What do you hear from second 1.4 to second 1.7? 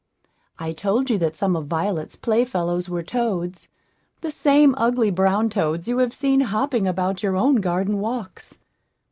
of